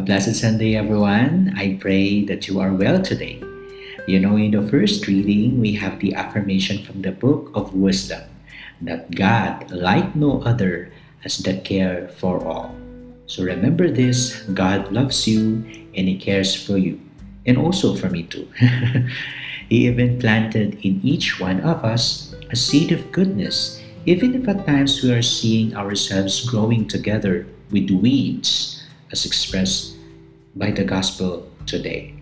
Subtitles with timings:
[0.00, 1.52] A blessed Sunday, everyone.
[1.60, 3.36] I pray that you are well today.
[4.08, 8.24] You know, in the first reading, we have the affirmation from the book of wisdom
[8.80, 10.88] that God, like no other,
[11.20, 12.72] has the care for all.
[13.26, 16.96] So remember this God loves you and He cares for you,
[17.44, 18.48] and also for me too.
[19.68, 24.64] he even planted in each one of us a seed of goodness, even if at
[24.64, 28.79] times we are seeing ourselves growing together with weeds
[29.12, 29.96] as expressed
[30.54, 32.14] by the gospel today.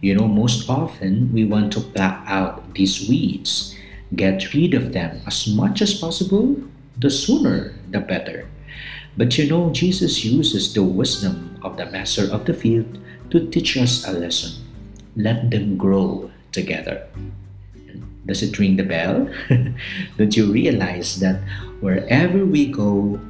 [0.00, 3.76] You know, most often we want to pluck out these weeds,
[4.16, 6.56] get rid of them as much as possible,
[6.98, 8.48] the sooner the better.
[9.16, 12.98] But you know, Jesus uses the wisdom of the master of the field
[13.30, 14.64] to teach us a lesson.
[15.16, 17.06] Let them grow together.
[18.24, 19.28] Does it ring the bell?
[20.16, 21.42] Don't you realize that
[21.80, 23.20] wherever we go,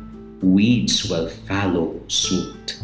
[0.43, 2.82] weeds will follow suit?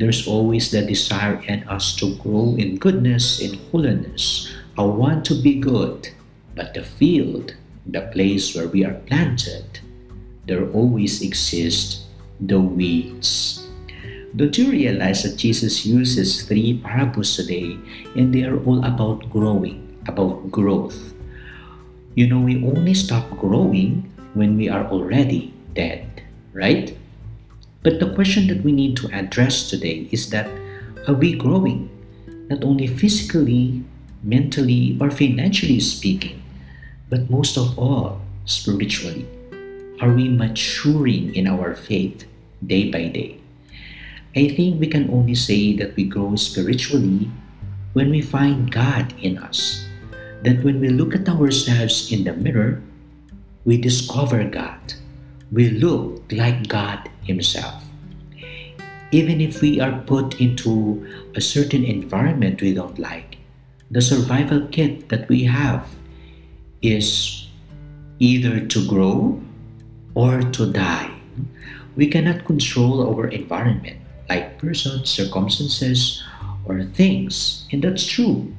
[0.00, 4.48] There's always the desire in us to grow in goodness, in holiness.
[4.78, 6.08] I want to be good,
[6.56, 7.52] but the field,
[7.84, 9.84] the place where we are planted,
[10.48, 12.08] there always exist
[12.40, 13.68] the weeds.
[14.34, 17.76] Don't you realize that Jesus uses three parables today
[18.16, 21.12] and they are all about growing, about growth?
[22.14, 26.22] You know, we only stop growing when we are already dead,
[26.54, 26.96] right?
[27.82, 30.48] But the question that we need to address today is that
[31.08, 31.88] are we growing?
[32.48, 33.84] Not only physically,
[34.22, 36.42] mentally, or financially speaking,
[37.08, 39.24] but most of all, spiritually.
[40.00, 42.28] Are we maturing in our faith
[42.64, 43.40] day by day?
[44.36, 47.30] I think we can only say that we grow spiritually
[47.92, 49.84] when we find God in us.
[50.44, 52.80] That when we look at ourselves in the mirror,
[53.64, 54.78] we discover God.
[55.52, 57.82] We look like God Himself.
[59.10, 61.02] Even if we are put into
[61.34, 63.38] a certain environment we don't like,
[63.90, 65.90] the survival kit that we have
[66.80, 67.48] is
[68.20, 69.42] either to grow
[70.14, 71.10] or to die.
[71.96, 76.22] We cannot control our environment, like persons, circumstances,
[76.64, 78.54] or things, and that's true.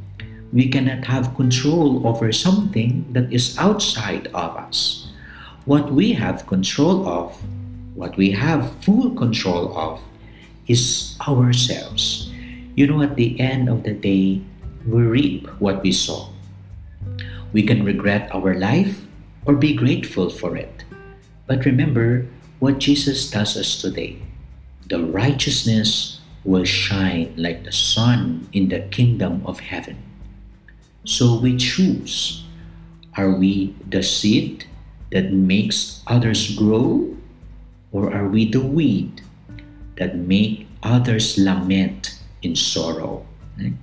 [0.52, 5.01] We cannot have control over something that is outside of us.
[5.66, 7.38] What we have control of
[7.94, 10.02] what we have full control of
[10.66, 12.32] is ourselves.
[12.74, 14.42] You know, at the end of the day,
[14.88, 16.30] we reap what we sow.
[17.54, 19.06] We can regret our life
[19.46, 20.84] or be grateful for it.
[21.46, 22.26] But remember
[22.58, 24.18] what Jesus tells us today
[24.88, 30.02] the righteousness will shine like the sun in the kingdom of heaven.
[31.06, 32.44] So we choose
[33.16, 34.66] are we the seed
[35.12, 37.16] that makes others grow
[37.92, 39.22] or are we the weed
[39.98, 43.26] that make others lament in sorrow?
[43.58, 43.76] Hmm?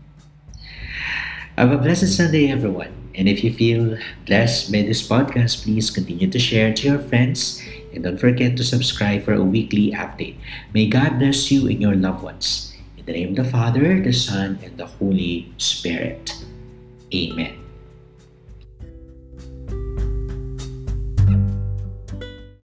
[1.56, 2.94] Have a blessed Sunday, everyone.
[3.14, 7.60] And if you feel blessed by this podcast, please continue to share to your friends
[7.92, 10.36] and don't forget to subscribe for a weekly update.
[10.72, 12.72] May God bless you and your loved ones.
[12.96, 16.32] In the name of the Father, the Son, and the Holy Spirit.
[17.12, 17.67] Amen.